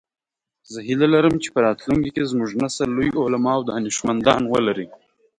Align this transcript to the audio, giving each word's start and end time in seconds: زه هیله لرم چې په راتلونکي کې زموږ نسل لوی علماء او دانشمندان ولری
زه 0.71 0.79
هیله 0.87 1.07
لرم 1.13 1.35
چې 1.43 1.49
په 1.53 1.59
راتلونکي 1.67 2.09
کې 2.15 2.29
زموږ 2.31 2.49
نسل 2.63 2.89
لوی 2.97 3.09
علماء 3.23 3.55
او 3.57 3.63
دانشمندان 3.71 4.41
ولری 4.53 4.87